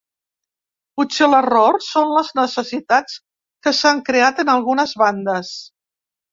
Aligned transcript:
Potser 0.99 1.27
l’error 1.33 1.77
són 1.89 2.15
les 2.21 2.33
necessitats 2.41 3.21
que 3.67 3.77
s’han 3.83 4.03
creat 4.11 4.45
en 4.47 4.53
algunes 4.59 4.99
bandes. 5.07 5.57